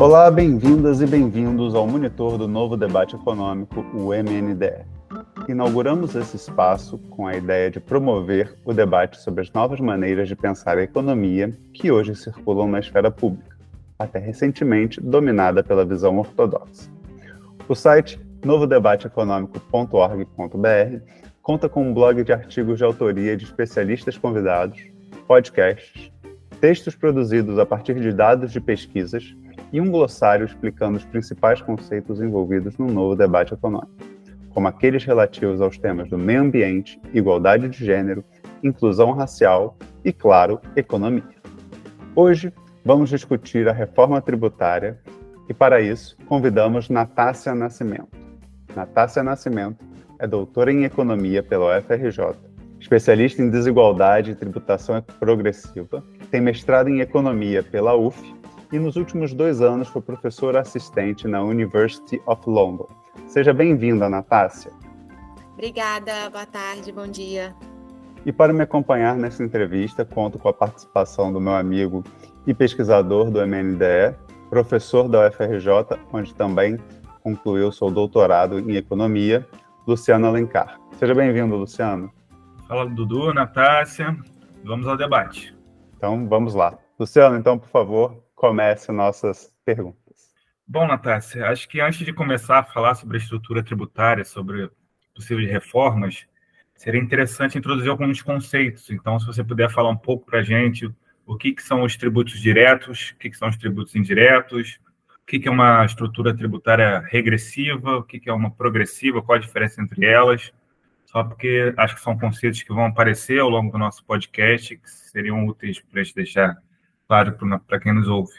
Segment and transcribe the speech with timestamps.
[0.00, 4.86] Olá, bem-vindas e bem-vindos ao monitor do novo debate econômico, o MNDE.
[5.46, 10.34] Inauguramos esse espaço com a ideia de promover o debate sobre as novas maneiras de
[10.34, 13.58] pensar a economia que hoje circulam na esfera pública,
[13.98, 16.90] até recentemente dominada pela visão ortodoxa.
[17.68, 21.04] O site novodebateeconômico.org.br
[21.42, 24.80] conta com um blog de artigos de autoria de especialistas convidados,
[25.26, 26.10] podcasts,
[26.58, 29.36] textos produzidos a partir de dados de pesquisas
[29.72, 33.92] e um glossário explicando os principais conceitos envolvidos no novo debate econômico,
[34.50, 38.24] como aqueles relativos aos temas do meio ambiente, igualdade de gênero,
[38.62, 41.22] inclusão racial e, claro, economia.
[42.14, 42.52] Hoje,
[42.84, 44.98] vamos discutir a reforma tributária
[45.48, 48.08] e, para isso, convidamos Natácia Nascimento.
[48.74, 49.84] Natácia Nascimento
[50.18, 52.36] é doutora em economia pela UFRJ,
[52.78, 58.39] especialista em desigualdade e tributação progressiva, tem mestrado em economia pela UF
[58.72, 62.86] e nos últimos dois anos foi professora assistente na University of London.
[63.26, 64.72] Seja bem-vinda, Natácia.
[65.54, 67.54] Obrigada, boa tarde, bom dia.
[68.24, 72.04] E para me acompanhar nessa entrevista, conto com a participação do meu amigo
[72.46, 74.14] e pesquisador do MNDE,
[74.48, 76.78] professor da UFRJ, onde também
[77.22, 79.46] concluiu seu doutorado em economia,
[79.86, 80.78] Luciano Alencar.
[80.98, 82.10] Seja bem-vindo, Luciano.
[82.68, 84.16] Fala, Dudu, Natácia.
[84.64, 85.56] Vamos ao debate.
[85.96, 86.78] Então, vamos lá.
[86.98, 90.32] Luciano, então, por favor, comece nossas perguntas.
[90.66, 94.70] Bom, Natácia, acho que antes de começar a falar sobre a estrutura tributária, sobre
[95.14, 96.26] possíveis reformas,
[96.74, 98.88] seria interessante introduzir alguns conceitos.
[98.88, 100.90] Então, se você puder falar um pouco para a gente
[101.26, 104.80] o que, que são os tributos diretos, o que, que são os tributos indiretos,
[105.22, 109.40] o que, que é uma estrutura tributária regressiva, o que, é uma progressiva, qual a
[109.40, 110.50] diferença entre elas,
[111.04, 114.90] só porque acho que são conceitos que vão aparecer ao longo do nosso podcast que
[114.90, 116.56] seriam úteis para a gente deixar
[117.10, 118.32] claro para quem nos ouve.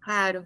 [0.00, 0.44] Claro.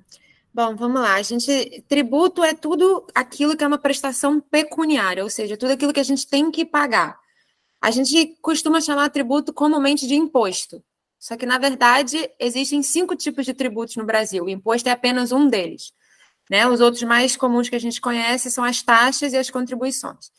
[0.53, 1.15] Bom, vamos lá.
[1.15, 5.93] A gente tributo é tudo aquilo que é uma prestação pecuniária, ou seja, tudo aquilo
[5.93, 7.19] que a gente tem que pagar.
[7.81, 10.85] A gente costuma chamar tributo comumente de imposto.
[11.19, 14.45] Só que, na verdade, existem cinco tipos de tributos no Brasil.
[14.45, 15.95] O imposto é apenas um deles.
[16.51, 16.67] Né?
[16.69, 20.31] Os outros mais comuns que a gente conhece são as taxas e as contribuições.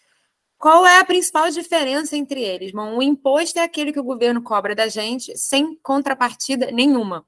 [0.57, 2.71] Qual é a principal diferença entre eles?
[2.71, 7.25] Bom, o imposto é aquele que o governo cobra da gente sem contrapartida nenhuma.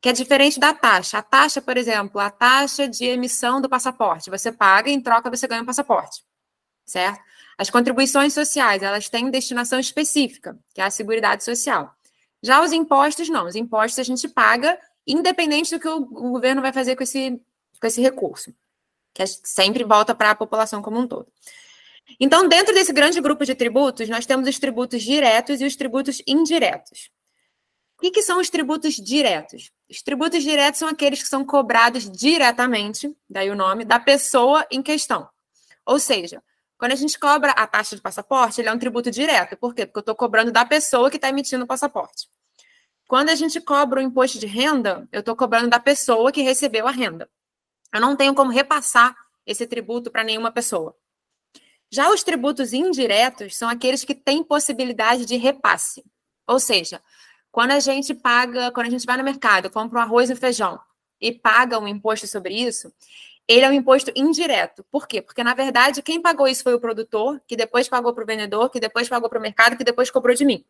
[0.00, 1.18] Que é diferente da taxa.
[1.18, 4.30] A taxa, por exemplo, a taxa de emissão do passaporte.
[4.30, 6.22] Você paga e em troca você ganha um passaporte.
[6.84, 7.20] Certo?
[7.56, 11.94] As contribuições sociais, elas têm destinação específica, que é a Seguridade Social.
[12.42, 13.46] Já os impostos, não.
[13.46, 17.40] Os impostos a gente paga independente do que o governo vai fazer com esse,
[17.80, 18.54] com esse recurso,
[19.12, 21.26] que sempre volta para a população como um todo.
[22.20, 26.22] Então, dentro desse grande grupo de tributos, nós temos os tributos diretos e os tributos
[26.26, 27.10] indiretos.
[27.98, 29.70] O que, que são os tributos diretos?
[29.90, 34.82] Os tributos diretos são aqueles que são cobrados diretamente, daí o nome, da pessoa em
[34.82, 35.28] questão.
[35.86, 36.42] Ou seja,
[36.76, 39.56] quando a gente cobra a taxa de passaporte, ele é um tributo direto.
[39.56, 39.86] Por quê?
[39.86, 42.28] Porque eu estou cobrando da pessoa que está emitindo o passaporte.
[43.06, 46.86] Quando a gente cobra o imposto de renda, eu estou cobrando da pessoa que recebeu
[46.86, 47.28] a renda.
[47.92, 49.14] Eu não tenho como repassar
[49.46, 50.96] esse tributo para nenhuma pessoa.
[51.94, 56.04] Já os tributos indiretos são aqueles que têm possibilidade de repasse.
[56.44, 57.00] Ou seja,
[57.52, 60.80] quando a gente paga, quando a gente vai no mercado, compra um arroz e feijão
[61.20, 62.92] e paga um imposto sobre isso,
[63.46, 64.84] ele é um imposto indireto.
[64.90, 65.22] Por quê?
[65.22, 68.70] Porque, na verdade, quem pagou isso foi o produtor, que depois pagou para o vendedor,
[68.70, 70.64] que depois pagou para o mercado, que depois cobrou de mim.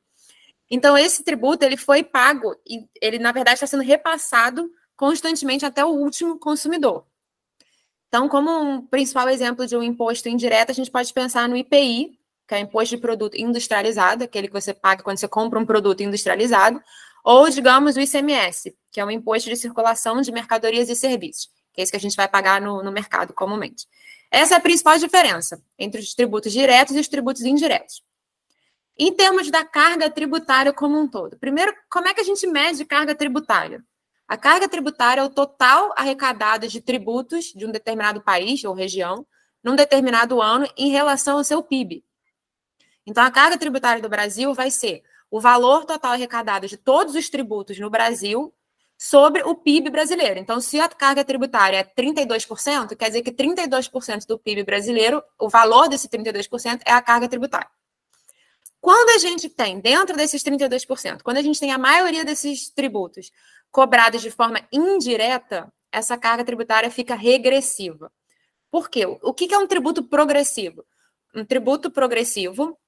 [0.70, 5.82] Então, esse tributo ele foi pago e ele, na verdade, está sendo repassado constantemente até
[5.82, 7.06] o último consumidor.
[8.14, 12.16] Então, como um principal exemplo de um imposto indireto, a gente pode pensar no IPI,
[12.46, 15.66] que é o imposto de produto industrializado, aquele que você paga quando você compra um
[15.66, 16.80] produto industrializado,
[17.24, 21.80] ou, digamos, o ICMS, que é um imposto de circulação de mercadorias e serviços, que
[21.80, 23.84] é isso que a gente vai pagar no, no mercado comumente.
[24.30, 28.00] Essa é a principal diferença entre os tributos diretos e os tributos indiretos.
[28.96, 32.84] Em termos da carga tributária como um todo, primeiro, como é que a gente mede
[32.84, 33.82] carga tributária?
[34.26, 39.26] A carga tributária é o total arrecadado de tributos de um determinado país ou região
[39.62, 42.04] num determinado ano em relação ao seu PIB.
[43.06, 47.28] Então, a carga tributária do Brasil vai ser o valor total arrecadado de todos os
[47.28, 48.54] tributos no Brasil
[48.96, 50.40] sobre o PIB brasileiro.
[50.40, 55.48] Então, se a carga tributária é 32%, quer dizer que 32% do PIB brasileiro, o
[55.48, 57.68] valor desse 32% é a carga tributária.
[58.84, 63.32] Quando a gente tem, dentro desses 32%, quando a gente tem a maioria desses tributos
[63.70, 68.12] cobradas de forma indireta, essa carga tributária fica regressiva.
[68.70, 69.06] Por quê?
[69.06, 70.84] O que é um tributo progressivo?
[71.34, 72.78] Um tributo progressivo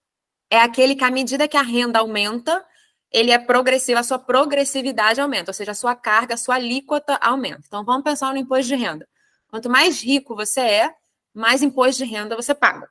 [0.50, 2.62] é aquele que, à medida que a renda aumenta,
[3.10, 7.16] ele é progressivo, a sua progressividade aumenta, ou seja, a sua carga, a sua alíquota
[7.22, 7.62] aumenta.
[7.66, 9.08] Então, vamos pensar no imposto de renda.
[9.48, 10.94] Quanto mais rico você é,
[11.32, 12.86] mais imposto de renda você paga.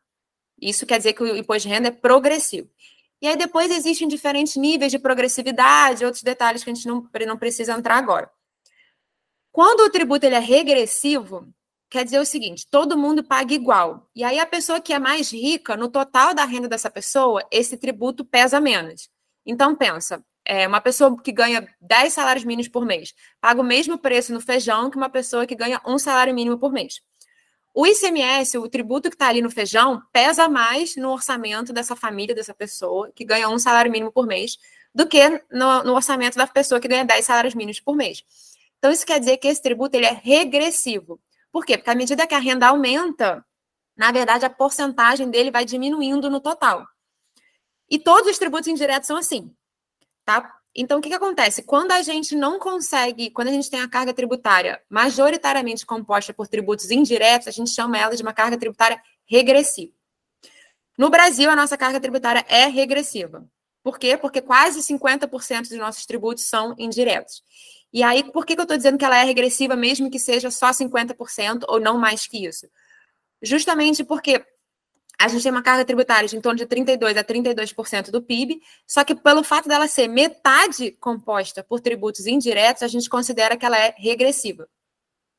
[0.60, 2.68] Isso quer dizer que o imposto de renda é progressivo.
[3.22, 7.38] E aí depois existem diferentes níveis de progressividade, outros detalhes que a gente não, não
[7.38, 8.30] precisa entrar agora.
[9.52, 11.48] Quando o tributo ele é regressivo,
[11.90, 14.10] quer dizer o seguinte: todo mundo paga igual.
[14.16, 17.78] E aí a pessoa que é mais rica, no total da renda dessa pessoa, esse
[17.78, 19.10] tributo pesa menos.
[19.46, 23.98] Então pensa, é, uma pessoa que ganha 10 salários mínimos por mês paga o mesmo
[23.98, 27.02] preço no feijão que uma pessoa que ganha um salário mínimo por mês.
[27.78, 32.34] O ICMS, o tributo que está ali no feijão, pesa mais no orçamento dessa família,
[32.34, 34.58] dessa pessoa que ganha um salário mínimo por mês,
[34.94, 38.24] do que no, no orçamento da pessoa que ganha 10 salários mínimos por mês.
[38.78, 41.20] Então, isso quer dizer que esse tributo ele é regressivo.
[41.52, 41.78] Por quê?
[41.78, 43.46] Porque à medida que a renda aumenta,
[43.94, 46.88] na verdade, a porcentagem dele vai diminuindo no total.
[47.90, 49.54] E todos os tributos indiretos são assim,
[50.24, 50.50] tá?
[50.76, 51.64] Então, o que, que acontece?
[51.64, 56.48] Quando a gente não consegue, quando a gente tem a carga tributária majoritariamente composta por
[56.48, 59.94] tributos indiretos, a gente chama ela de uma carga tributária regressiva.
[60.98, 63.48] No Brasil, a nossa carga tributária é regressiva.
[63.82, 64.18] Por quê?
[64.18, 67.42] Porque quase 50% dos nossos tributos são indiretos.
[67.94, 70.52] E aí, por que, que eu estou dizendo que ela é regressiva, mesmo que seja
[70.52, 72.68] só 50% ou não mais que isso?
[73.42, 74.44] Justamente porque
[75.20, 78.62] a gente tem uma carga tributária de em torno de 32% a 32% do PIB,
[78.86, 83.66] só que pelo fato dela ser metade composta por tributos indiretos, a gente considera que
[83.66, 84.68] ela é regressiva.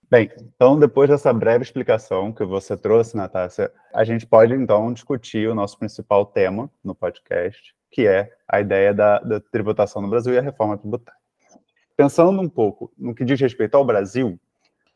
[0.08, 5.48] Bem, então depois dessa breve explicação que você trouxe, Natácia, a gente pode então discutir
[5.48, 10.32] o nosso principal tema no podcast, que é a ideia da, da tributação no Brasil
[10.32, 11.20] e a reforma tributária.
[11.96, 14.38] Pensando um pouco no que diz respeito ao Brasil,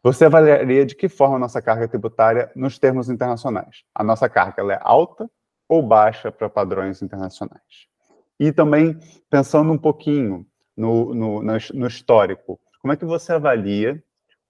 [0.02, 3.84] você avaliaria de que forma a nossa carga tributária nos termos internacionais?
[3.94, 5.30] A nossa carga é alta
[5.68, 7.88] ou baixa para padrões internacionais?
[8.38, 8.98] E também,
[9.28, 14.02] pensando um pouquinho no, no, no histórico, como é que você avalia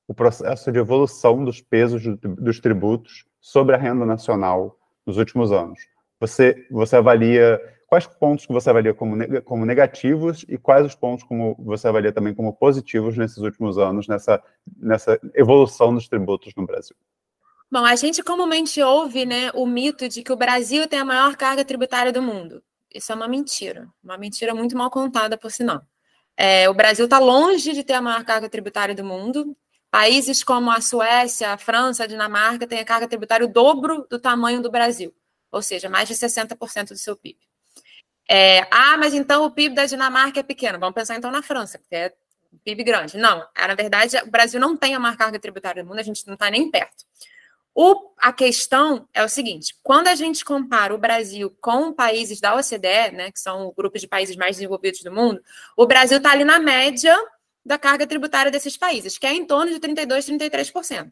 [0.07, 5.81] o processo de evolução dos pesos dos tributos sobre a renda nacional nos últimos anos?
[6.21, 7.61] Você, você avalia
[7.91, 12.13] quais pontos que você avalia como, como negativos e quais os pontos como você avalia
[12.13, 14.41] também como positivos nesses últimos anos, nessa,
[14.79, 16.95] nessa evolução dos tributos no Brasil?
[17.69, 21.37] Bom, a gente comumente ouve né, o mito de que o Brasil tem a maior
[21.37, 22.63] carga tributária do mundo.
[22.95, 25.83] Isso é uma mentira, uma mentira muito mal contada, por sinal.
[26.37, 29.57] É, o Brasil está longe de ter a maior carga tributária do mundo.
[29.91, 34.19] Países como a Suécia, a França, a Dinamarca têm a carga tributária o dobro do
[34.21, 35.13] tamanho do Brasil,
[35.51, 37.50] ou seja, mais de 60% do seu PIB.
[38.33, 40.79] É, ah, mas então o PIB da Dinamarca é pequeno.
[40.79, 42.15] Vamos pensar então na França, que é
[42.65, 43.19] PIB grande.
[43.19, 46.05] Não, é, na verdade, o Brasil não tem a maior carga tributária do mundo, a
[46.05, 47.05] gente não está nem perto.
[47.75, 52.55] O, a questão é o seguinte: quando a gente compara o Brasil com países da
[52.55, 55.43] OCDE, né, que são o grupo de países mais desenvolvidos do mundo,
[55.77, 57.17] o Brasil está ali na média
[57.67, 61.11] da carga tributária desses países, que é em torno de 32%, 33%.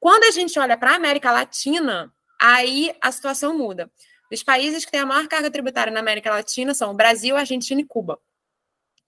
[0.00, 2.10] Quando a gente olha para a América Latina,
[2.40, 3.90] aí a situação muda.
[4.30, 7.80] Os países que têm a maior carga tributária na América Latina são o Brasil, Argentina
[7.80, 8.18] e Cuba.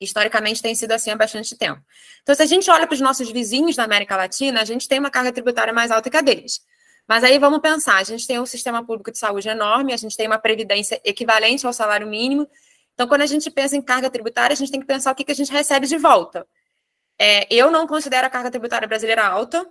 [0.01, 1.83] Historicamente tem sido assim há bastante tempo.
[2.23, 4.99] Então, se a gente olha para os nossos vizinhos da América Latina, a gente tem
[4.99, 6.63] uma carga tributária mais alta que a deles.
[7.07, 10.17] Mas aí vamos pensar: a gente tem um sistema público de saúde enorme, a gente
[10.17, 12.49] tem uma previdência equivalente ao salário mínimo.
[12.95, 15.25] Então, quando a gente pensa em carga tributária, a gente tem que pensar o que,
[15.25, 16.47] que a gente recebe de volta.
[17.19, 19.67] É, eu não considero a carga tributária brasileira alta,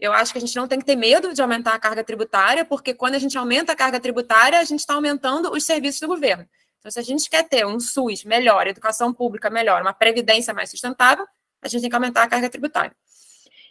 [0.00, 2.64] eu acho que a gente não tem que ter medo de aumentar a carga tributária,
[2.64, 6.08] porque quando a gente aumenta a carga tributária, a gente está aumentando os serviços do
[6.08, 6.48] governo.
[6.78, 10.70] Então, se a gente quer ter um SUS melhor, educação pública melhor, uma previdência mais
[10.70, 11.26] sustentável,
[11.60, 12.96] a gente tem que aumentar a carga tributária.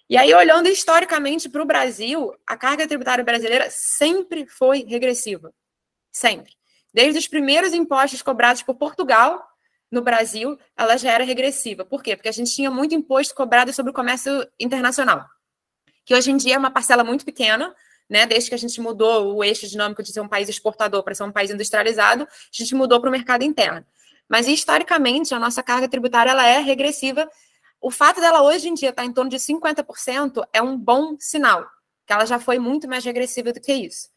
[0.08, 5.52] E aí, olhando historicamente para o Brasil, a carga tributária brasileira sempre foi regressiva.
[6.12, 6.54] Sempre.
[6.94, 9.44] Desde os primeiros impostos cobrados por Portugal
[9.92, 11.84] no Brasil, ela já era regressiva.
[11.84, 12.16] Por quê?
[12.16, 15.26] Porque a gente tinha muito imposto cobrado sobre o comércio internacional
[16.10, 17.72] que hoje em dia é uma parcela muito pequena,
[18.10, 18.26] né?
[18.26, 21.22] Desde que a gente mudou o eixo dinâmico de ser um país exportador para ser
[21.22, 23.86] um país industrializado, a gente mudou para o mercado interno.
[24.28, 27.30] Mas historicamente, a nossa carga tributária ela é regressiva.
[27.80, 31.16] O fato dela hoje em dia estar tá em torno de 50% é um bom
[31.20, 31.64] sinal,
[32.08, 34.10] que ela já foi muito mais regressiva do que isso.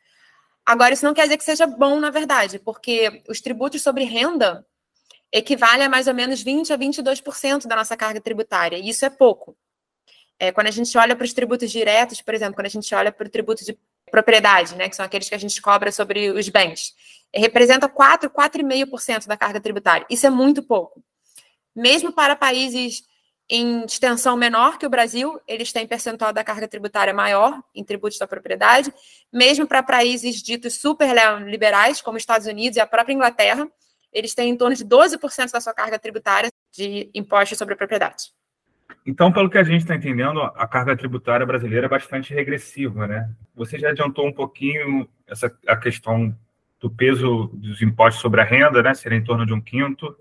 [0.64, 4.64] Agora, isso não quer dizer que seja bom, na verdade, porque os tributos sobre renda
[5.30, 9.11] equivalem a mais ou menos 20 a 22% da nossa carga tributária, e isso é
[9.11, 9.54] pouco.
[10.42, 13.12] É, quando a gente olha para os tributos diretos, por exemplo, quando a gente olha
[13.12, 13.78] para o tributo de
[14.11, 16.96] propriedade, né, que são aqueles que a gente cobra sobre os bens,
[17.32, 20.04] representa 4, 4,5% da carga tributária.
[20.11, 21.00] Isso é muito pouco.
[21.72, 23.04] Mesmo para países
[23.49, 28.18] em extensão menor que o Brasil, eles têm percentual da carga tributária maior em tributos
[28.18, 28.92] da propriedade.
[29.32, 31.08] Mesmo para países ditos super
[31.46, 33.70] liberais, como Estados Unidos e a própria Inglaterra,
[34.12, 38.32] eles têm em torno de 12% da sua carga tributária de impostos sobre a propriedade.
[39.06, 43.30] Então, pelo que a gente está entendendo, a carga tributária brasileira é bastante regressiva, né?
[43.54, 46.37] Você já adiantou um pouquinho essa, a questão
[46.80, 48.94] do peso dos impostos sobre a renda, né?
[48.94, 50.16] Seria em torno de um quinto.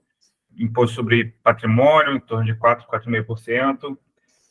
[0.58, 3.98] Imposto sobre patrimônio, em torno de 4, 4,5%.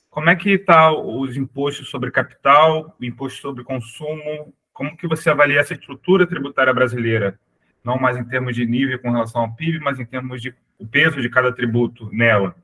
[0.09, 4.53] Como é que está os impostos sobre capital, imposto sobre consumo?
[4.73, 7.39] Como que você avalia essa estrutura tributária brasileira?
[7.85, 10.87] Não mais em termos de nível com relação ao PIB, mas em termos de o
[10.87, 12.57] peso de cada tributo nela.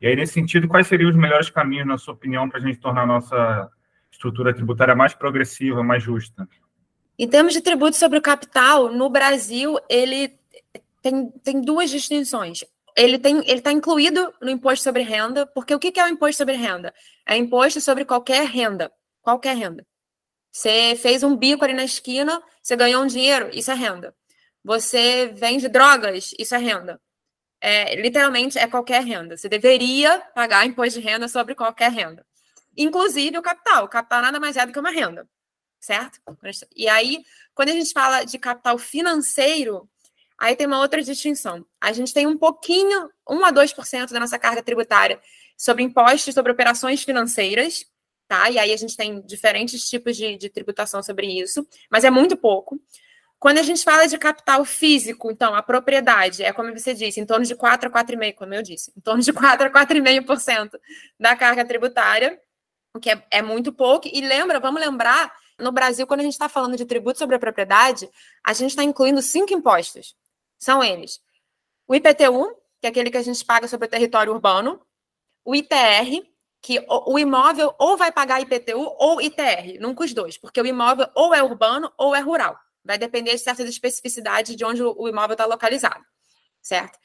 [0.00, 2.78] E aí, nesse sentido, quais seriam os melhores caminhos, na sua opinião, para a gente
[2.78, 3.70] tornar a nossa
[4.10, 6.46] estrutura tributária mais progressiva, mais justa?
[7.18, 10.38] Em termos de tributo sobre o capital, no Brasil, ele
[11.02, 12.62] tem, tem duas distinções.
[12.94, 16.56] Ele está incluído no imposto sobre renda, porque o que, que é o imposto sobre
[16.56, 16.92] renda?
[17.26, 18.90] É imposto sobre qualquer renda.
[19.22, 19.86] Qualquer renda.
[20.52, 24.14] Você fez um bico ali na esquina, você ganhou um dinheiro, isso é renda.
[24.64, 27.00] Você vende drogas, isso é renda
[27.60, 29.36] é, literalmente é qualquer renda.
[29.36, 32.24] Você deveria pagar imposto de renda sobre qualquer renda.
[32.76, 33.84] Inclusive o capital.
[33.84, 35.28] O capital nada mais é do que uma renda,
[35.80, 36.20] certo?
[36.74, 39.88] E aí, quando a gente fala de capital financeiro,
[40.38, 41.64] aí tem uma outra distinção.
[41.80, 45.20] A gente tem um pouquinho, 1 a 2% da nossa carga tributária
[45.56, 47.86] sobre impostos sobre operações financeiras,
[48.28, 48.50] tá?
[48.50, 52.36] E aí a gente tem diferentes tipos de, de tributação sobre isso, mas é muito
[52.36, 52.78] pouco.
[53.38, 57.26] Quando a gente fala de capital físico, então, a propriedade é, como você disse, em
[57.26, 60.70] torno de 4 a 4,5%, como eu disse, em torno de 4 a 4,5%
[61.20, 62.40] da carga tributária,
[62.94, 64.08] o que é, é, muito pouco.
[64.10, 67.38] E lembra, vamos lembrar, no Brasil, quando a gente está falando de tributo sobre a
[67.38, 68.08] propriedade,
[68.42, 70.16] a gente está incluindo cinco impostos.
[70.58, 71.20] São eles:
[71.86, 74.80] o IPTU, que é aquele que a gente paga sobre o território urbano,
[75.44, 76.26] o ITR,
[76.60, 81.08] que o imóvel ou vai pagar IPTU ou ITR, nunca os dois, porque o imóvel
[81.14, 82.58] ou é urbano ou é rural.
[82.86, 86.04] Vai depender de certas especificidades de onde o imóvel está localizado,
[86.62, 86.98] certo?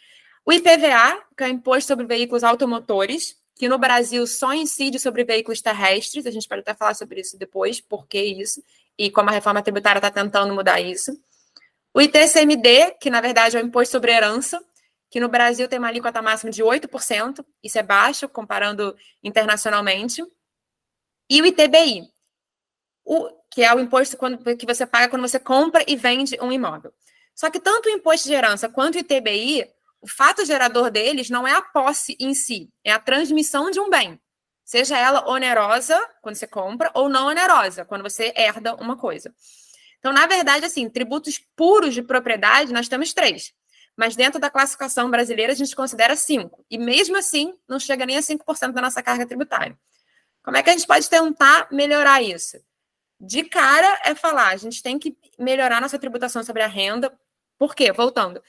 [0.46, 5.24] O IPVA, que é o Imposto sobre Veículos Automotores, que no Brasil só incide sobre
[5.24, 8.64] veículos terrestres, a gente pode até falar sobre isso depois, por que isso,
[8.98, 11.12] e como a reforma tributária está tentando mudar isso.
[11.94, 14.60] O ITCMD, que na verdade é o Imposto sobre Herança,
[15.12, 20.24] que no Brasil tem uma alíquota máxima de 8%, isso é baixo comparando internacionalmente.
[21.30, 22.10] E o ITBI,
[23.04, 26.52] o, que é o imposto quando, que você paga quando você compra e vende um
[26.52, 26.94] imóvel.
[27.36, 29.68] Só que tanto o imposto de herança quanto o ITBI,
[30.02, 33.90] o fato gerador deles não é a posse em si, é a transmissão de um
[33.90, 34.20] bem.
[34.64, 39.34] Seja ela onerosa quando você compra ou não onerosa quando você herda uma coisa.
[40.00, 43.54] Então, na verdade, assim, tributos puros de propriedade nós temos três.
[43.96, 46.66] Mas dentro da classificação brasileira a gente considera cinco.
[46.72, 49.78] E mesmo assim, não chega nem a 5% da nossa carga tributária.
[50.42, 52.58] Como é que a gente pode tentar melhorar isso?
[53.22, 57.14] De cara é falar, a gente tem que melhorar nossa tributação sobre a renda.
[57.56, 57.92] Por quê?
[57.92, 58.42] Voltando.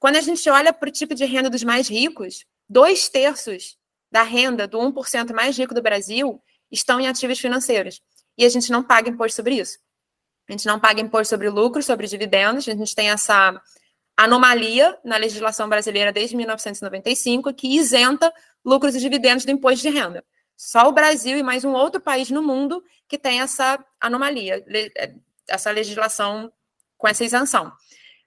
[0.00, 3.78] Quando a gente olha para o tipo de renda dos mais ricos, dois terços
[4.10, 6.42] da renda do 1% mais rico do Brasil
[6.72, 8.02] estão em ativos financeiros.
[8.36, 9.78] E a gente não paga imposto sobre isso.
[10.48, 12.68] A gente não paga imposto sobre lucros, sobre dividendos.
[12.68, 13.60] A gente tem essa
[14.16, 18.32] anomalia na legislação brasileira desde 1995 que isenta
[18.64, 20.24] lucros e dividendos do imposto de renda.
[20.56, 25.14] Só o Brasil e mais um outro país no mundo que tem essa anomalia, é,
[25.46, 26.50] essa legislação
[26.96, 27.70] com essa isenção.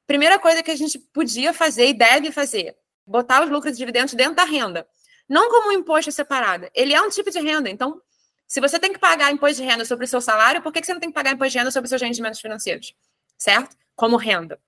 [0.05, 4.13] Primeira coisa que a gente podia fazer e deve fazer, botar os lucros e dividendos
[4.13, 4.87] dentro da renda.
[5.27, 6.69] Não como um imposto separado.
[6.73, 7.69] Ele é um tipo de renda.
[7.69, 8.01] Então,
[8.47, 10.93] se você tem que pagar imposto de renda sobre o seu salário, por que você
[10.93, 12.95] não tem que pagar imposto de renda sobre os seus rendimentos financeiros?
[13.37, 13.75] Certo?
[13.95, 14.59] Como renda.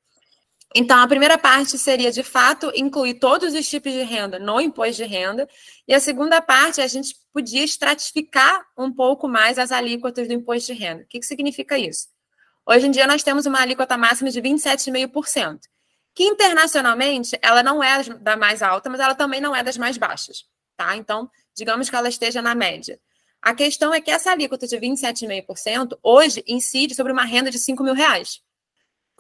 [0.74, 4.96] Então, a primeira parte seria, de fato, incluir todos os tipos de renda no imposto
[4.96, 5.48] de renda.
[5.86, 10.74] E a segunda parte, a gente podia estratificar um pouco mais as alíquotas do imposto
[10.74, 11.04] de renda.
[11.04, 12.08] O que, que significa isso?
[12.66, 15.60] Hoje em dia, nós temos uma alíquota máxima de 27,5%,
[16.16, 19.98] que internacionalmente ela não é da mais alta, mas ela também não é das mais
[19.98, 20.46] baixas.
[20.78, 20.96] Tá?
[20.96, 22.98] Então, digamos que ela esteja na média.
[23.42, 27.84] A questão é que essa alíquota de 27,5% hoje incide sobre uma renda de 5
[27.84, 28.42] mil reais.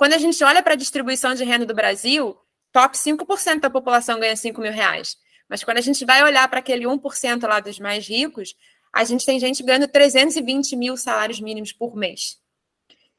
[0.02, 2.36] Quando a gente olha para a distribuição de renda do Brasil,
[2.72, 5.16] top 5% da população ganha 5 mil reais.
[5.48, 8.56] Mas quando a gente vai olhar para aquele 1% lá dos mais ricos,
[8.92, 12.40] a gente tem gente ganhando 320 mil salários mínimos por mês.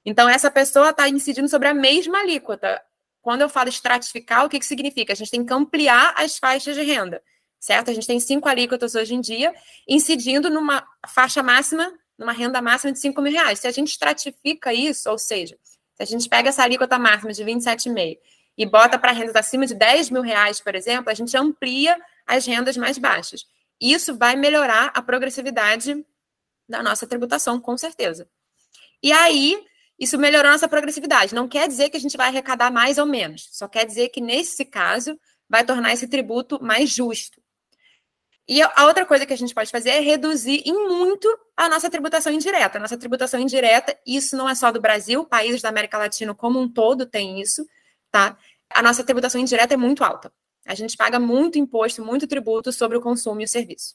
[0.05, 2.83] Então, essa pessoa está incidindo sobre a mesma alíquota.
[3.21, 5.13] Quando eu falo estratificar, o que, que significa?
[5.13, 7.23] A gente tem que ampliar as faixas de renda,
[7.61, 7.93] certo?
[7.93, 9.55] A gente tem cinco alíquotas hoje em dia,
[9.87, 13.61] incidindo numa faixa máxima, numa renda máxima de 5 mil reais.
[13.61, 15.57] Se a gente estratifica isso, ou seja,
[16.07, 18.19] se a gente pega essa alíquota máxima de 27,5
[18.57, 22.47] e bota para rendas acima de 10 mil reais, por exemplo, a gente amplia as
[22.47, 23.45] rendas mais baixas.
[23.81, 26.05] Isso vai melhorar a progressividade
[26.69, 28.29] da nossa tributação, com certeza.
[29.03, 29.59] E aí,
[29.99, 31.35] isso melhorou nossa progressividade.
[31.35, 34.21] Não quer dizer que a gente vai arrecadar mais ou menos, só quer dizer que,
[34.21, 35.19] nesse caso,
[35.49, 37.42] vai tornar esse tributo mais justo.
[38.49, 41.89] E a outra coisa que a gente pode fazer é reduzir em muito a nossa
[41.89, 42.79] tributação indireta.
[42.79, 46.61] A nossa tributação indireta, isso não é só do Brasil, países da América Latina como
[46.61, 47.65] um todo têm isso,
[48.11, 48.37] tá?
[48.75, 50.33] A nossa tributação indireta é muito alta.
[50.67, 53.95] A gente paga muito imposto, muito tributo sobre o consumo e o serviço.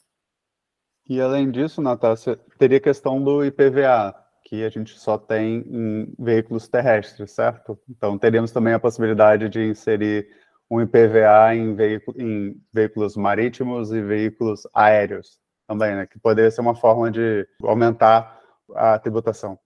[1.08, 4.14] E além disso, Natácia, teria a questão do IPVA,
[4.44, 7.78] que a gente só tem em veículos terrestres, certo?
[7.88, 10.28] Então, teríamos também a possibilidade de inserir
[10.70, 11.76] um IPVA em,
[12.16, 16.06] em veículos marítimos e veículos aéreos também, né?
[16.06, 18.40] Que poderia ser uma forma de aumentar
[18.74, 19.58] a tributação.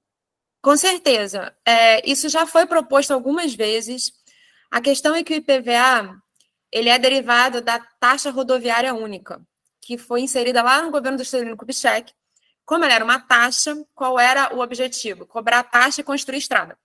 [0.62, 1.54] Com certeza.
[1.66, 4.12] É, isso já foi proposto algumas vezes.
[4.70, 6.16] A questão é que o IPVA
[6.70, 9.40] ele é derivado da taxa rodoviária única,
[9.80, 12.12] que foi inserida lá no governo do Juscelino Kubitschek.
[12.64, 15.26] Como ela era uma taxa, qual era o objetivo?
[15.26, 16.78] Cobrar taxa e construir estrada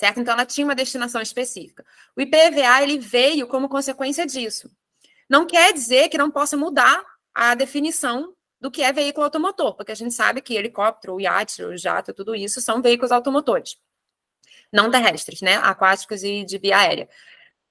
[0.00, 0.18] certo?
[0.18, 1.84] Então ela tinha uma destinação específica.
[2.16, 4.70] O IPVA ele veio como consequência disso.
[5.28, 7.04] Não quer dizer que não possa mudar
[7.34, 12.14] a definição do que é veículo automotor, porque a gente sabe que helicóptero, iate, jato,
[12.14, 13.76] tudo isso são veículos automotores,
[14.72, 15.56] não terrestres, né?
[15.56, 17.08] Aquáticos e de via aérea.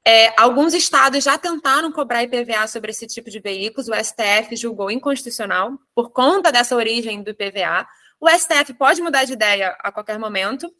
[0.05, 4.91] É, alguns estados já tentaram cobrar IPVA sobre esse tipo de veículos, o STF julgou
[4.91, 7.87] inconstitucional por conta dessa origem do IPVA.
[8.19, 10.71] O STF pode mudar de ideia a qualquer momento,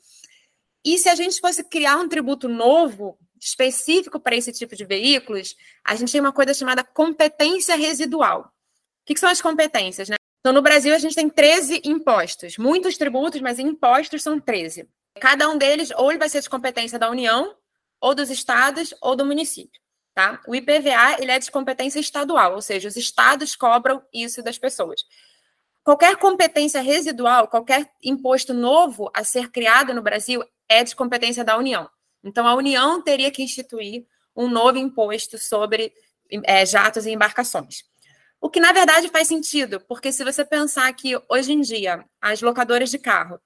[0.83, 5.55] e se a gente fosse criar um tributo novo, específico para esse tipo de veículos,
[5.83, 8.41] a gente tem uma coisa chamada competência residual.
[8.41, 10.09] O que, são as competências?
[10.09, 10.15] Né?
[10.39, 14.87] Então, no Brasil, a gente tem 13 impostos, muitos tributos, mas impostos são 13.
[15.19, 17.55] Cada um deles, ou ele vai ser de competência da União,
[17.99, 19.79] ou dos estados, ou do município.
[20.13, 20.41] Tá?
[20.47, 25.01] O IPVA ele é de competência estadual, ou seja, os estados cobram isso das pessoas.
[25.83, 31.57] Qualquer competência residual, qualquer imposto novo a ser criado no Brasil é de competência da
[31.57, 31.89] União.
[32.23, 35.91] Então, a União teria que instituir um novo imposto sobre
[36.45, 37.83] é, jatos e embarcações.
[38.39, 42.41] O que, na verdade, faz sentido, porque se você pensar que, hoje em dia, as
[42.41, 43.39] locadoras de carro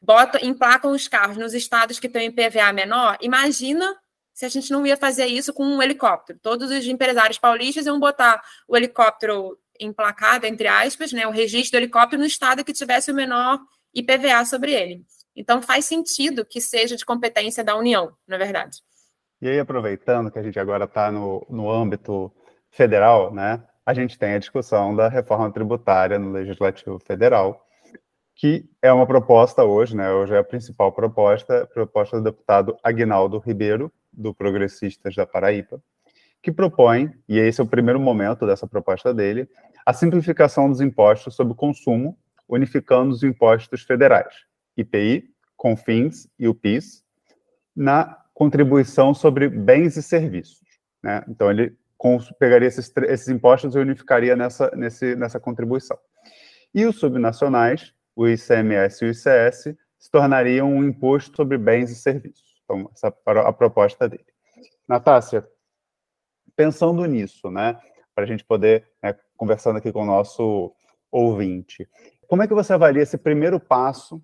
[0.00, 3.96] botam, emplacam os carros nos estados que têm IPVA menor, imagina
[4.32, 6.38] se a gente não ia fazer isso com um helicóptero.
[6.40, 11.82] Todos os empresários paulistas iam botar o helicóptero emplacado, entre aspas, né, o registro do
[11.82, 13.58] helicóptero no estado que tivesse o menor
[13.94, 15.04] IPVA sobre ele.
[15.36, 18.78] Então, faz sentido que seja de competência da União, na verdade.
[19.40, 22.32] E aí, aproveitando que a gente agora está no, no âmbito
[22.70, 27.66] federal, né, a gente tem a discussão da reforma tributária no Legislativo Federal,
[28.34, 33.38] que é uma proposta hoje, né, hoje é a principal proposta, proposta do deputado Aguinaldo
[33.38, 35.82] Ribeiro, do Progressistas da Paraíba,
[36.42, 39.48] que propõe, e esse é o primeiro momento dessa proposta dele,
[39.84, 42.18] a simplificação dos impostos sobre o consumo,
[42.48, 44.45] unificando os impostos federais.
[44.76, 47.04] IPI, CONFINS e o PIS,
[47.74, 50.66] na contribuição sobre bens e serviços.
[51.02, 51.24] Né?
[51.28, 51.76] Então, ele
[52.38, 55.98] pegaria esses, esses impostos e unificaria nessa, nesse, nessa contribuição.
[56.74, 61.94] E os subnacionais, o ICMS e o ICS, se tornariam um imposto sobre bens e
[61.94, 62.60] serviços.
[62.64, 64.26] Então, essa é a proposta dele.
[64.86, 65.46] Natácia,
[66.54, 67.78] pensando nisso, né,
[68.14, 70.74] para a gente poder, né, conversando aqui com o nosso
[71.10, 71.88] ouvinte,
[72.28, 74.22] como é que você avalia esse primeiro passo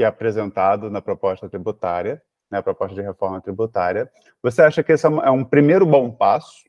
[0.00, 4.10] que é apresentado na proposta tributária, né, proposta de reforma tributária.
[4.42, 6.64] Você acha que esse é um primeiro bom passo?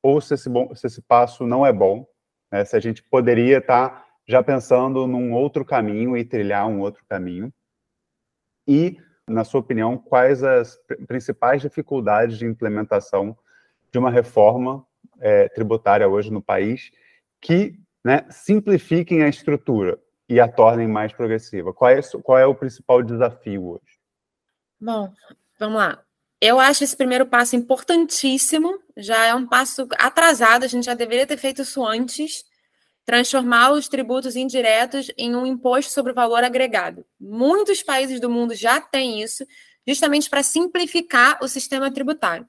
[0.00, 2.06] Ou se esse, bom, se esse passo não é bom?
[2.52, 7.04] Né, se a gente poderia estar já pensando num outro caminho e trilhar um outro
[7.08, 7.52] caminho?
[8.64, 8.96] E,
[9.28, 13.36] na sua opinião, quais as principais dificuldades de implementação
[13.90, 14.86] de uma reforma
[15.18, 16.92] é, tributária hoje no país
[17.40, 19.98] que né, simplifiquem a estrutura?
[20.28, 21.72] E a tornem mais progressiva?
[21.72, 23.98] Qual é, qual é o principal desafio hoje?
[24.80, 25.12] Bom,
[25.58, 26.02] vamos lá.
[26.40, 31.26] Eu acho esse primeiro passo importantíssimo, já é um passo atrasado, a gente já deveria
[31.26, 32.44] ter feito isso antes,
[33.04, 37.04] transformar os tributos indiretos em um imposto sobre o valor agregado.
[37.18, 39.44] Muitos países do mundo já têm isso,
[39.86, 42.46] justamente para simplificar o sistema tributário.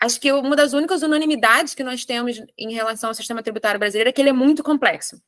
[0.00, 4.08] Acho que uma das únicas unanimidades que nós temos em relação ao sistema tributário brasileiro
[4.10, 5.20] é que ele é muito complexo.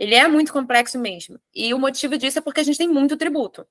[0.00, 1.38] Ele é muito complexo mesmo.
[1.54, 3.66] E o motivo disso é porque a gente tem muito tributo.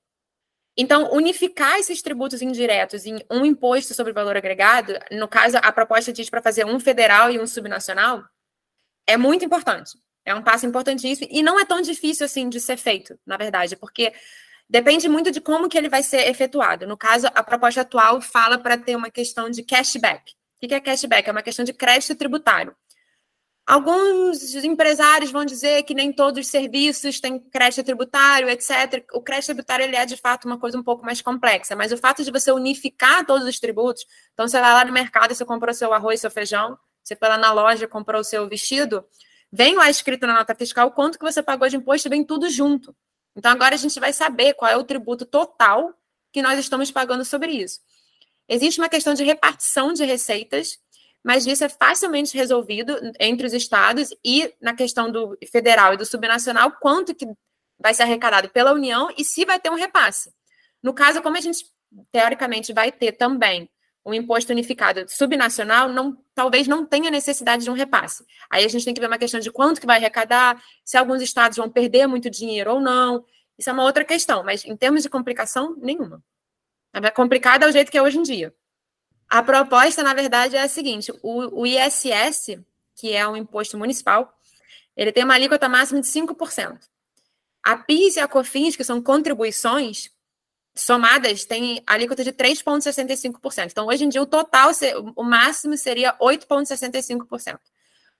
[0.76, 6.12] Então, unificar esses tributos indiretos em um imposto sobre valor agregado, no caso, a proposta
[6.12, 8.22] diz para fazer um federal e um subnacional,
[9.08, 9.98] é muito importante.
[10.24, 13.74] É um passo importantíssimo e não é tão difícil assim de ser feito, na verdade,
[13.74, 14.12] porque
[14.68, 16.86] depende muito de como que ele vai ser efetuado.
[16.86, 20.32] No caso, a proposta atual fala para ter uma questão de cashback.
[20.62, 21.28] O que é cashback?
[21.28, 22.72] É uma questão de crédito tributário
[23.70, 29.04] Alguns empresários vão dizer que nem todos os serviços têm crédito tributário, etc.
[29.12, 31.96] O crédito tributário ele é, de fato, uma coisa um pouco mais complexa, mas o
[31.96, 35.44] fato de você unificar todos os tributos, então você vai lá no mercado e você
[35.44, 39.04] comprou seu arroz, seu feijão, você foi lá na loja comprou o seu vestido,
[39.52, 42.92] vem lá escrito na nota fiscal quanto que você pagou de imposto vem tudo junto.
[43.36, 45.94] Então agora a gente vai saber qual é o tributo total
[46.32, 47.78] que nós estamos pagando sobre isso.
[48.48, 50.80] Existe uma questão de repartição de receitas
[51.24, 56.06] mas isso é facilmente resolvido entre os estados e na questão do federal e do
[56.06, 57.26] subnacional, quanto que
[57.78, 60.32] vai ser arrecadado pela União e se vai ter um repasse.
[60.82, 61.64] No caso, como a gente
[62.12, 63.68] teoricamente vai ter também
[64.04, 68.24] um imposto unificado subnacional, não, talvez não tenha necessidade de um repasse.
[68.50, 71.20] Aí a gente tem que ver uma questão de quanto que vai arrecadar, se alguns
[71.20, 73.24] estados vão perder muito dinheiro ou não.
[73.58, 76.22] Isso é uma outra questão, mas em termos de complicação, nenhuma.
[76.94, 78.54] É complicado é o jeito que é hoje em dia.
[79.30, 82.58] A proposta, na verdade, é a seguinte: o, o ISS,
[82.96, 84.36] que é um imposto municipal,
[84.96, 86.78] ele tem uma alíquota máxima de 5%.
[87.62, 90.10] A PIS e a COFINS, que são contribuições
[90.74, 93.70] somadas, têm alíquota de 3,65%.
[93.70, 94.70] Então, hoje em dia, o total,
[95.14, 97.58] o máximo seria 8,65%.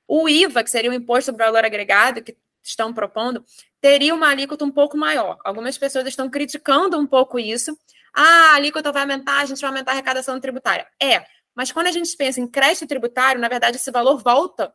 [0.07, 3.45] O IVA, que seria o imposto sobre valor agregado, que estão propondo,
[3.81, 5.39] teria uma alíquota um pouco maior.
[5.45, 7.77] Algumas pessoas estão criticando um pouco isso,
[8.15, 10.87] ah, a alíquota vai aumentar, a gente vai aumentar a arrecadação tributária.
[11.01, 14.73] É, mas quando a gente pensa em crédito tributário, na verdade, esse valor volta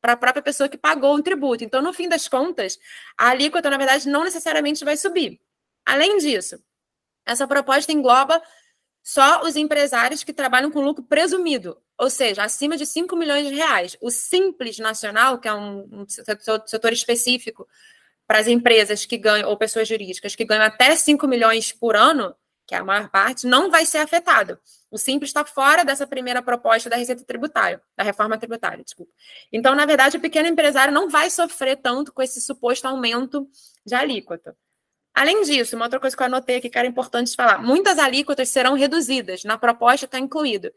[0.00, 1.64] para a própria pessoa que pagou o tributo.
[1.64, 2.78] Então, no fim das contas,
[3.16, 5.40] a alíquota, na verdade, não necessariamente vai subir.
[5.86, 6.62] Além disso,
[7.24, 8.42] essa proposta engloba
[9.02, 13.54] só os empresários que trabalham com lucro presumido, ou seja, acima de 5 milhões de
[13.54, 13.96] reais.
[14.00, 17.68] O Simples Nacional, que é um, setor específico
[18.26, 22.34] para as empresas que ganham, ou pessoas jurídicas que ganham até 5 milhões por ano,
[22.66, 24.58] que é a maior parte, não vai ser afetado.
[24.90, 29.12] O Simples está fora dessa primeira proposta da receita tributária, da reforma tributária, desculpa.
[29.52, 33.48] Então, na verdade, o pequeno empresário não vai sofrer tanto com esse suposto aumento
[33.84, 34.56] de alíquota.
[35.14, 38.48] Além disso, uma outra coisa que eu anotei aqui que era importante falar: muitas alíquotas
[38.48, 40.72] serão reduzidas, na proposta está incluído.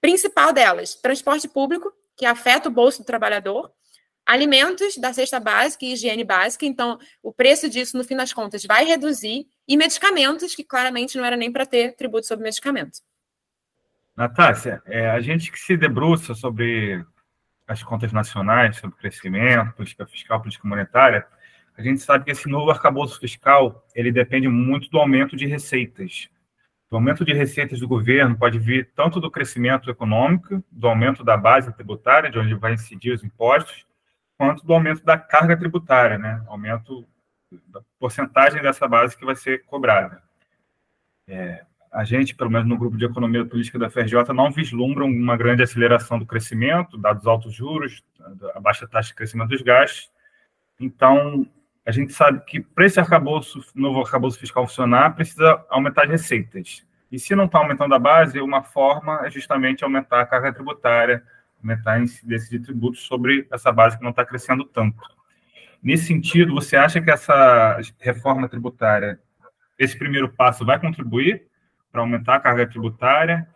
[0.00, 3.72] Principal delas, transporte público, que afeta o bolso do trabalhador,
[4.26, 8.64] alimentos da cesta básica e higiene básica, então o preço disso, no fim das contas,
[8.64, 13.02] vai reduzir, e medicamentos, que claramente não era nem para ter tributo sobre medicamentos.
[14.16, 17.04] Natácia, é, a gente que se debruça sobre
[17.66, 21.26] as contas nacionais, sobre crescimento, política fiscal, política monetária,
[21.76, 26.28] a gente sabe que esse novo arcabouço fiscal ele depende muito do aumento de receitas.
[26.90, 31.36] O aumento de receitas do governo pode vir tanto do crescimento econômico, do aumento da
[31.36, 33.85] base tributária, de onde vai incidir os impostos,
[34.38, 36.42] quanto do aumento da carga tributária, né?
[36.46, 37.06] Aumento
[37.68, 40.22] da porcentagem dessa base que vai ser cobrada.
[41.28, 45.36] É, a gente, pelo menos no grupo de economia política da FRJ, não vislumbra uma
[45.36, 48.04] grande aceleração do crescimento, dados altos juros,
[48.54, 50.10] a baixa taxa de crescimento dos gastos.
[50.78, 51.46] Então,
[51.86, 56.84] a gente sabe que para esse arcabouço, novo arcabouço fiscal funcionar, precisa aumentar as receitas.
[57.10, 61.22] E se não está aumentando a base, uma forma é justamente aumentar a carga tributária,
[61.66, 65.02] aumentar a incidência de tributos sobre essa base que não está crescendo tanto.
[65.82, 69.20] Nesse sentido, você acha que essa reforma tributária,
[69.78, 71.46] esse primeiro passo, vai contribuir
[71.90, 73.46] para aumentar a carga tributária?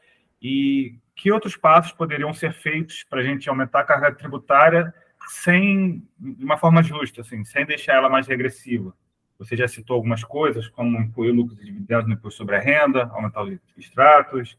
[0.42, 4.92] E que outros passos poderiam ser feitos para a gente aumentar a carga tributária
[5.29, 8.94] sem de uma forma justa, assim, sem deixar ela mais regressiva?
[9.38, 13.05] Você já citou algumas coisas, como incluir lucros e dividendos no imposto sobre a renda,
[13.12, 14.57] aumentar os extratos,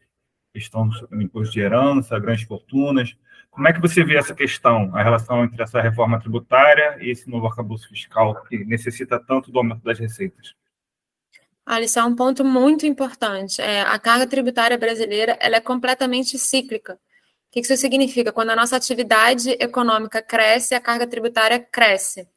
[0.54, 3.18] questão do imposto de herança, grandes fortunas.
[3.52, 7.30] Como é que você vê essa questão, a relação entre essa reforma tributária e esse
[7.30, 10.56] novo arcabouço fiscal que necessita tanto do aumento das receitas?
[11.82, 13.62] Isso é um ponto muito importante.
[13.62, 16.94] É, a carga tributária brasileira ela é completamente cíclica.
[16.94, 16.98] O
[17.52, 18.32] que isso significa?
[18.32, 22.28] Quando a nossa atividade econômica cresce, a carga tributária cresce.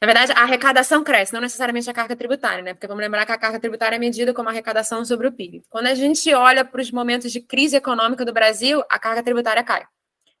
[0.00, 2.72] Na verdade, a arrecadação cresce, não necessariamente a carga tributária, né?
[2.72, 5.64] Porque vamos lembrar que a carga tributária é medida como arrecadação sobre o PIB.
[5.68, 9.62] Quando a gente olha para os momentos de crise econômica do Brasil, a carga tributária
[9.62, 9.84] cai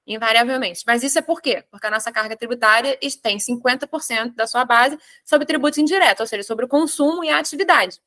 [0.08, 0.82] invariavelmente.
[0.86, 1.62] Mas isso é por quê?
[1.70, 6.42] Porque a nossa carga tributária tem 50% da sua base sobre tributos indiretos, ou seja,
[6.42, 8.00] sobre o consumo e a atividade.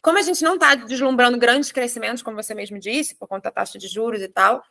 [0.00, 3.50] Como a gente não está deslumbrando grandes crescimentos, como você mesmo disse, por conta da
[3.50, 4.62] taxa de juros e tal,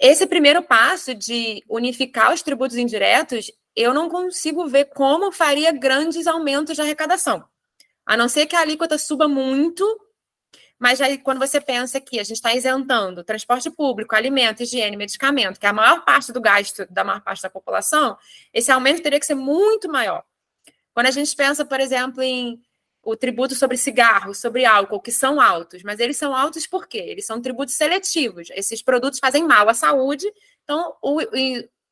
[0.00, 6.26] esse primeiro passo de unificar os tributos indiretos, eu não consigo ver como faria grandes
[6.26, 7.44] aumentos de arrecadação.
[8.06, 9.84] A não ser que a alíquota suba muito
[10.82, 15.60] mas aí, quando você pensa que a gente está isentando transporte público, alimento, higiene, medicamento,
[15.60, 18.18] que é a maior parte do gasto da maior parte da população,
[18.52, 20.24] esse aumento teria que ser muito maior.
[20.92, 22.60] Quando a gente pensa, por exemplo, em
[23.00, 26.98] o tributo sobre cigarro, sobre álcool, que são altos, mas eles são altos por quê?
[26.98, 28.48] Eles são tributos seletivos.
[28.50, 30.26] Esses produtos fazem mal à saúde,
[30.64, 31.20] então o,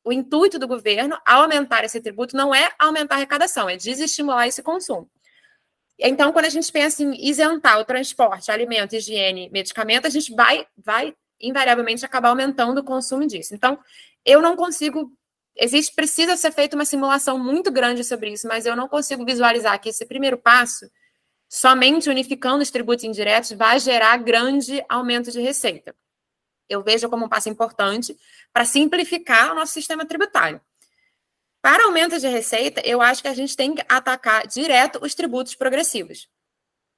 [0.03, 4.49] o intuito do governo ao aumentar esse tributo não é aumentar a arrecadação, é desestimular
[4.49, 5.09] esse consumo.
[6.03, 10.67] Então, quando a gente pensa em isentar o transporte, alimento, higiene, medicamento, a gente vai,
[10.77, 13.55] vai invariavelmente acabar aumentando o consumo disso.
[13.55, 13.79] Então,
[14.25, 15.13] eu não consigo.
[15.57, 19.79] Existe, precisa ser feita uma simulação muito grande sobre isso, mas eu não consigo visualizar
[19.79, 20.91] que esse primeiro passo,
[21.49, 25.95] somente unificando os tributos indiretos, vai gerar grande aumento de receita.
[26.69, 28.17] Eu vejo como um passo importante
[28.53, 30.61] para simplificar o nosso sistema tributário.
[31.63, 35.55] Para aumento de receita, eu acho que a gente tem que atacar direto os tributos
[35.55, 36.29] progressivos.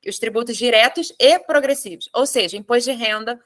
[0.07, 2.09] Os tributos diretos e progressivos.
[2.15, 3.41] Ou seja, imposto de renda,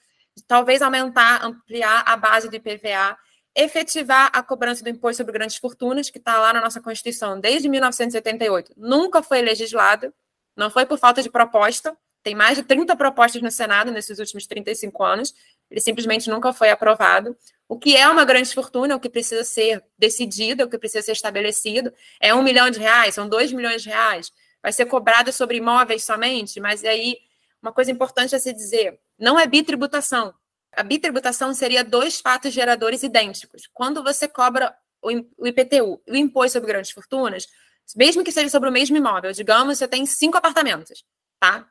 [0.47, 3.17] talvez aumentar, ampliar a base do IPVA,
[3.55, 7.69] efetivar a cobrança do imposto sobre grandes fortunas, que está lá na nossa Constituição desde
[7.69, 8.75] 1988.
[8.77, 10.13] Nunca foi legislado,
[10.55, 11.97] não foi por falta de proposta.
[12.23, 15.35] Tem mais de 30 propostas no Senado nesses últimos 35 anos.
[15.71, 17.37] Ele simplesmente nunca foi aprovado.
[17.69, 21.13] O que é uma grande fortuna, o que precisa ser decidido, o que precisa ser
[21.13, 24.33] estabelecido, é um milhão de reais, são dois milhões de reais.
[24.63, 27.19] Vai ser cobrado sobre imóveis somente, mas aí
[27.61, 30.33] uma coisa importante a se dizer: não é bitributação.
[30.73, 33.69] A bitributação seria dois fatos geradores idênticos.
[33.73, 37.47] Quando você cobra o IPTU, o imposto sobre grandes fortunas,
[37.95, 41.05] mesmo que seja sobre o mesmo imóvel, digamos, você tem cinco apartamentos,
[41.41, 41.67] tá?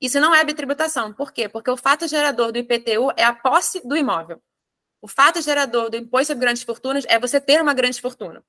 [0.00, 1.12] Isso não é bitributação.
[1.12, 1.48] Por quê?
[1.48, 4.40] Porque o fato gerador do IPTU é a posse do imóvel.
[5.00, 8.42] O fato gerador do imposto sobre grandes fortunas é você ter uma grande fortuna.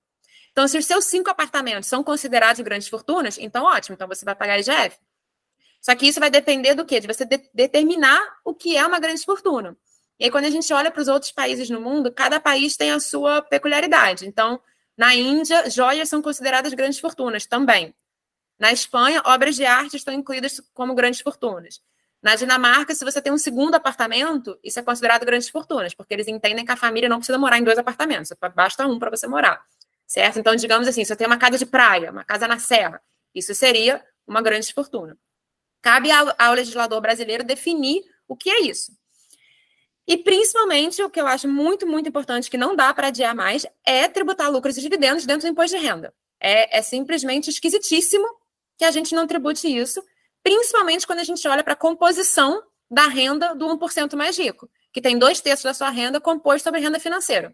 [0.51, 4.33] Então, se os seus cinco apartamentos são considerados grandes fortunas, então ótimo, então você vai
[4.33, 4.97] pagar IGF.
[5.81, 6.99] Só que isso vai depender do quê?
[6.99, 9.77] De você de determinar o que é uma grande fortuna.
[10.19, 12.91] E aí, quando a gente olha para os outros países no mundo, cada país tem
[12.91, 14.25] a sua peculiaridade.
[14.25, 14.59] Então,
[14.97, 17.93] na Índia, joias são consideradas grandes fortunas também.
[18.57, 21.79] Na Espanha, obras de arte estão incluídas como grandes fortunas.
[22.21, 26.27] Na Dinamarca, se você tem um segundo apartamento, isso é considerado grandes fortunas, porque eles
[26.27, 29.63] entendem que a família não precisa morar em dois apartamentos, basta um para você morar,
[30.05, 30.39] certo?
[30.39, 33.01] Então, digamos assim, se você tem uma casa de praia, uma casa na serra,
[33.33, 35.17] isso seria uma grande fortuna.
[35.81, 38.91] Cabe ao, ao legislador brasileiro definir o que é isso.
[40.07, 43.65] E principalmente o que eu acho muito, muito importante, que não dá para adiar mais,
[43.85, 46.13] é tributar lucros e dividendos dentro do imposto de renda.
[46.39, 48.25] É, é simplesmente esquisitíssimo
[48.77, 50.01] que a gente não tribute isso,
[50.47, 55.01] principalmente quando a gente olha para a composição da renda do 1% mais rico, que
[55.01, 57.53] tem dois terços da sua renda composto sobre renda financeira.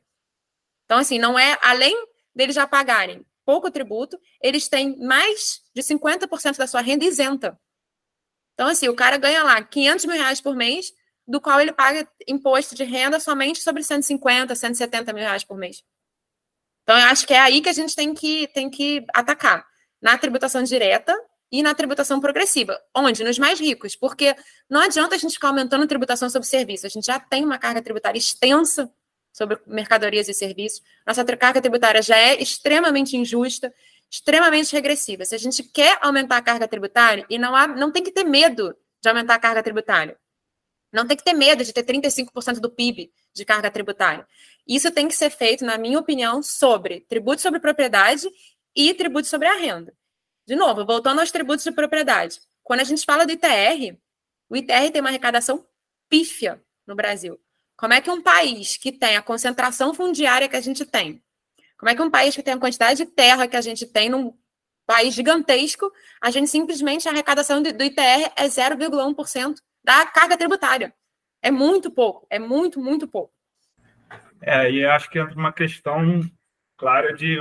[0.85, 1.95] Então, assim, não é, além
[2.35, 7.59] deles já pagarem pouco tributo, eles têm mais de 50% da sua renda isenta.
[8.53, 10.93] Então, assim, o cara ganha lá 500 mil reais por mês,
[11.27, 15.83] do qual ele paga imposto de renda somente sobre 150, 170 mil reais por mês.
[16.83, 19.65] Então, eu acho que é aí que a gente tem que, tem que atacar.
[19.99, 21.17] Na tributação direta,
[21.53, 22.81] e na tributação progressiva.
[22.95, 23.23] Onde?
[23.23, 23.95] Nos mais ricos.
[23.95, 24.35] Porque
[24.67, 26.85] não adianta a gente ficar aumentando a tributação sobre serviços.
[26.85, 28.91] A gente já tem uma carga tributária extensa
[29.31, 30.81] sobre mercadorias e serviços.
[31.05, 33.71] Nossa carga tributária já é extremamente injusta,
[34.09, 35.23] extremamente regressiva.
[35.25, 38.23] Se a gente quer aumentar a carga tributária, e não, há, não tem que ter
[38.23, 40.17] medo de aumentar a carga tributária.
[40.91, 44.27] Não tem que ter medo de ter 35% do PIB de carga tributária.
[44.67, 48.27] Isso tem que ser feito, na minha opinião, sobre tributo sobre propriedade
[48.75, 49.93] e tributo sobre a renda.
[50.45, 52.39] De novo, voltando aos tributos de propriedade.
[52.63, 53.97] Quando a gente fala do ITR,
[54.49, 55.65] o ITR tem uma arrecadação
[56.09, 57.39] pífia no Brasil.
[57.77, 61.23] Como é que um país que tem a concentração fundiária que a gente tem,
[61.77, 64.09] como é que um país que tem a quantidade de terra que a gente tem
[64.09, 64.33] num
[64.85, 70.93] país gigantesco, a gente simplesmente a arrecadação do ITR é 0,1% da carga tributária.
[71.41, 73.33] É muito pouco, é muito, muito pouco.
[74.41, 76.21] É, e acho que é uma questão
[76.77, 77.37] clara de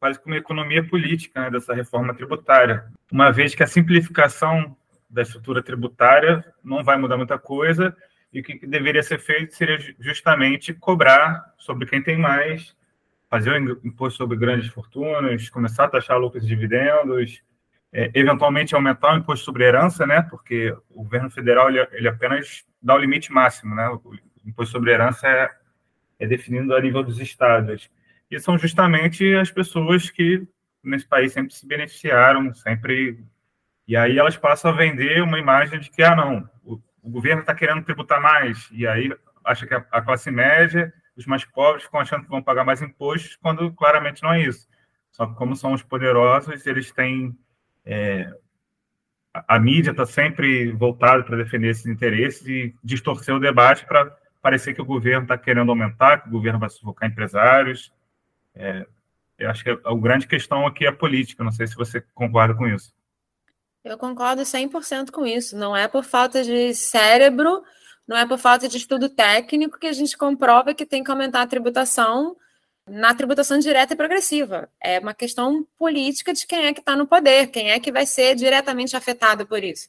[0.00, 4.74] quase como economia política né, dessa reforma tributária, uma vez que a simplificação
[5.08, 7.94] da estrutura tributária não vai mudar muita coisa
[8.32, 12.74] e o que deveria ser feito seria justamente cobrar sobre quem tem mais,
[13.28, 17.42] fazer o imposto sobre grandes fortunas, começar a taxar lucros e dividendos,
[17.92, 20.22] é, eventualmente aumentar o imposto sobre herança, né?
[20.22, 23.88] Porque o governo federal ele, ele apenas dá o limite máximo, né?
[23.88, 24.14] O
[24.46, 25.50] imposto sobre herança é,
[26.20, 27.90] é definido a nível dos estados
[28.30, 30.46] e são justamente as pessoas que
[30.82, 33.18] nesse país sempre se beneficiaram, sempre.
[33.86, 37.40] E aí elas passam a vender uma imagem de que, ah, não, o, o governo
[37.40, 39.12] está querendo tributar mais, e aí
[39.44, 42.80] acha que a, a, classe média, os mais pobres, ficam achando que vão pagar mais
[42.80, 44.68] impostos, quando claramente não é isso.
[45.10, 47.36] Só que, como são os poderosos, eles têm.
[47.84, 48.32] É,
[49.34, 54.16] a, a mídia está sempre voltada para defender esses interesses e distorcer o debate para
[54.40, 57.92] parecer que o governo está querendo aumentar, que o governo vai sufocar empresários.
[58.60, 58.86] É,
[59.38, 61.42] eu acho que a, a grande questão aqui é política.
[61.42, 62.92] Não sei se você concorda com isso.
[63.82, 65.56] Eu concordo 100% com isso.
[65.56, 67.62] Não é por falta de cérebro,
[68.06, 71.40] não é por falta de estudo técnico que a gente comprova que tem que aumentar
[71.42, 72.36] a tributação
[72.86, 74.68] na tributação direta e progressiva.
[74.82, 78.04] É uma questão política de quem é que está no poder, quem é que vai
[78.04, 79.88] ser diretamente afetado por isso.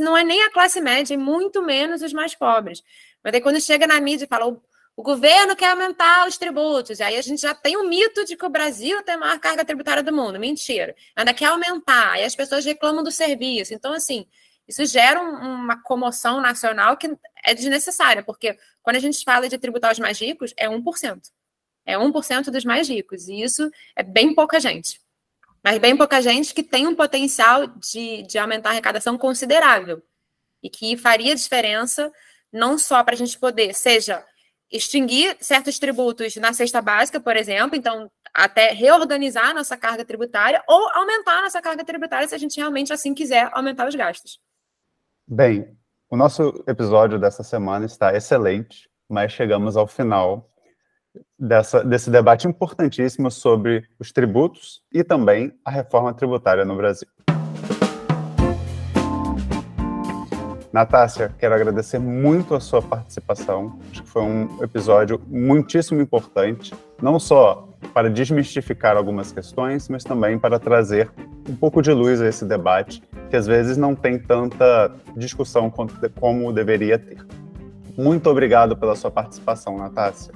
[0.00, 2.82] Não é nem a classe média, e muito menos os mais pobres.
[3.22, 4.56] Mas aí quando chega na mídia e fala
[4.96, 8.44] o, governo quer aumentar os tributos, aí a gente já tem o mito de que
[8.44, 10.38] o Brasil tem a maior carga tributária do mundo.
[10.40, 10.96] Mentira.
[11.14, 13.74] Ainda quer aumentar, aí as pessoas reclamam do serviço.
[13.74, 14.26] Então, assim,
[14.66, 19.58] isso gera um, uma comoção nacional que é desnecessária, porque quando a gente fala de
[19.58, 21.30] tributar os mais ricos, é 1%.
[21.84, 25.00] É 1% dos mais ricos, e isso é bem pouca gente.
[25.62, 30.02] Mas bem pouca gente que tem um potencial de, de aumentar a arrecadação considerável.
[30.62, 32.12] E que faria diferença
[32.52, 34.24] não só para a gente poder, seja
[34.70, 40.88] extinguir certos tributos na cesta básica, por exemplo, então até reorganizar nossa carga tributária ou
[40.94, 44.38] aumentar nossa carga tributária se a gente realmente assim quiser aumentar os gastos.
[45.26, 45.76] Bem,
[46.10, 50.50] o nosso episódio dessa semana está excelente, mas chegamos ao final
[51.38, 57.08] dessa, desse debate importantíssimo sobre os tributos e também a reforma tributária no Brasil.
[60.76, 63.78] Natácia, quero agradecer muito a sua participação.
[63.90, 70.38] Acho que foi um episódio muitíssimo importante, não só para desmistificar algumas questões, mas também
[70.38, 71.10] para trazer
[71.48, 75.72] um pouco de luz a esse debate que às vezes não tem tanta discussão
[76.20, 77.24] como deveria ter.
[77.96, 80.34] Muito obrigado pela sua participação, Natácia.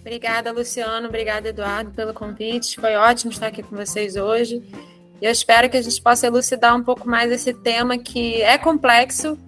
[0.00, 1.06] Obrigada, Luciano.
[1.06, 2.80] Obrigada, Eduardo, pelo convite.
[2.80, 4.68] Foi ótimo estar aqui com vocês hoje.
[5.22, 8.58] E eu espero que a gente possa elucidar um pouco mais esse tema que é
[8.58, 9.38] complexo,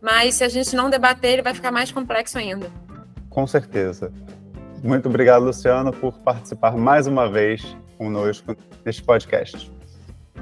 [0.00, 2.70] mas se a gente não debater, ele vai ficar mais complexo ainda.
[3.28, 4.12] Com certeza.
[4.82, 9.70] Muito obrigado, Luciano, por participar mais uma vez conosco neste podcast.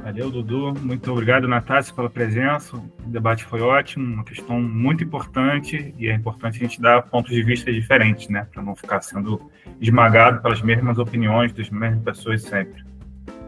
[0.03, 0.75] Valeu, Dudu.
[0.81, 2.77] Muito obrigado, Natácia, pela presença.
[2.77, 7.33] O debate foi ótimo, uma questão muito importante e é importante a gente dar pontos
[7.33, 8.47] de vista diferentes, né?
[8.53, 12.85] Para não ficar sendo esmagado pelas mesmas opiniões das mesmas pessoas sempre.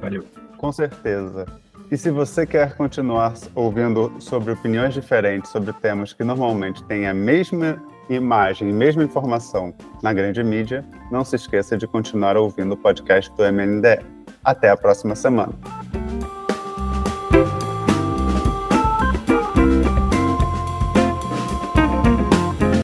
[0.00, 0.24] Valeu.
[0.56, 1.46] Com certeza.
[1.90, 7.14] E se você quer continuar ouvindo sobre opiniões diferentes sobre temas que normalmente têm a
[7.14, 12.76] mesma imagem e mesma informação na grande mídia, não se esqueça de continuar ouvindo o
[12.76, 14.04] podcast do MNDE.
[14.44, 15.54] Até a próxima semana.